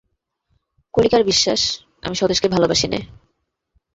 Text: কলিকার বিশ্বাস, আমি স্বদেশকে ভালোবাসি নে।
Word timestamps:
কলিকার 0.93 1.23
বিশ্বাস, 1.23 1.61
আমি 2.03 2.15
স্বদেশকে 2.15 2.47
ভালোবাসি 2.49 2.87
নে। 2.87 2.99